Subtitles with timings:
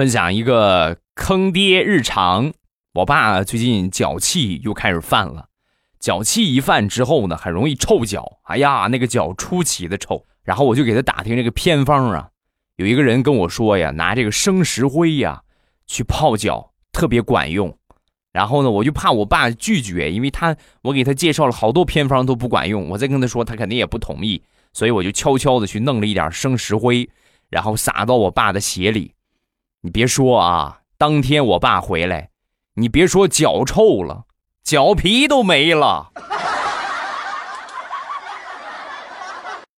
[0.00, 2.54] 分享一个坑爹日常。
[2.94, 5.48] 我爸最近脚气又开始犯了，
[5.98, 8.38] 脚气一犯之后呢，很容易臭脚。
[8.44, 10.24] 哎呀，那个脚出奇的臭。
[10.42, 12.30] 然后我就给他打听这个偏方啊，
[12.76, 15.42] 有一个人跟我说呀，拿这个生石灰呀
[15.86, 17.76] 去泡脚特别管用。
[18.32, 24.42] 然后呢，我就怕我爸拒绝，因为他我给他介绍了好多偏方都不管用，我再跟他说，他肯定也不同意。
[24.72, 27.06] 所以我就悄悄的去弄了一点生石灰，
[27.50, 29.12] 然后撒到我爸的鞋里。
[29.82, 32.30] 你别说啊，当天我爸回来，
[32.74, 34.24] 你别说脚臭了，
[34.62, 36.12] 脚皮都没了。